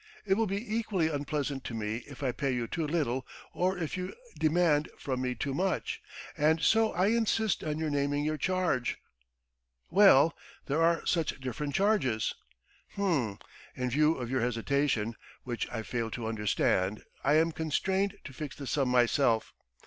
It 0.25 0.33
will 0.33 0.47
be 0.47 0.75
equally 0.79 1.09
unpleasant 1.09 1.63
to 1.65 1.75
me 1.75 1.97
if 2.07 2.23
I 2.23 2.31
pay 2.31 2.51
you 2.51 2.65
too 2.67 2.87
little, 2.87 3.23
or 3.53 3.77
if 3.77 3.95
you 3.95 4.15
demand 4.39 4.89
from 4.97 5.21
me 5.21 5.35
too 5.35 5.53
much, 5.53 6.01
and 6.35 6.59
so 6.59 6.91
I 6.93 7.09
insist 7.09 7.63
on 7.63 7.77
your 7.77 7.91
naming 7.91 8.25
your 8.25 8.39
charge." 8.39 8.97
"Well, 9.91 10.35
there 10.65 10.81
are 10.81 11.05
such 11.05 11.39
different 11.39 11.75
charges." 11.75 12.33
"H'm. 12.95 13.37
In 13.75 13.91
view 13.91 14.15
of 14.15 14.31
your 14.31 14.41
hesitation, 14.41 15.17
which 15.43 15.69
I 15.71 15.83
fail 15.83 16.09
to 16.09 16.25
understand, 16.25 17.03
I 17.23 17.35
am 17.35 17.51
constrained 17.51 18.17
to 18.23 18.33
fix 18.33 18.55
the 18.55 18.65
sum 18.65 18.89
myself. 18.89 19.53